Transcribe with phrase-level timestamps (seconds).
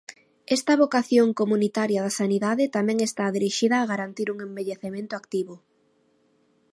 [0.57, 5.55] Esta vocación comunitaria da sanidade tamén está dirixida a garantir un envellecemento activo.